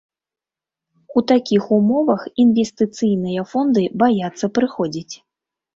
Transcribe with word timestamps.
У 1.21 1.21
такіх 1.33 1.67
умовах 1.79 2.21
інвестыцыйныя 2.45 3.41
фонды 3.53 3.81
баяцца 4.05 4.45
прыходзіць. 4.59 5.15